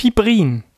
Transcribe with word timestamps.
Fibrin. 0.00 0.69